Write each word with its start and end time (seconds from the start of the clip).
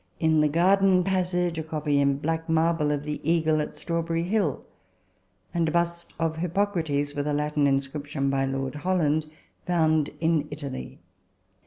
In 0.19 0.41
the 0.41 0.47
garden 0.47 1.03
passage 1.03 1.59
a 1.59 1.63
copy 1.63 1.99
in 2.01 2.17
black 2.17 2.49
marble 2.49 2.89
of 2.91 3.03
the 3.03 3.21
Eagle 3.23 3.61
at 3.61 3.77
Strawberry 3.77 4.23
hill; 4.23 4.65
and 5.53 5.67
a 5.67 5.71
bust 5.71 6.11
of 6.17 6.37
Hippocrates, 6.37 7.13
with 7.13 7.27
a 7.27 7.33
Latin 7.33 7.67
inscription 7.67 8.27
by 8.31 8.45
Lord 8.45 8.73
Holland, 8.81 9.27
found 9.67 10.09
in 10.19 10.47
Italy. 10.49 10.97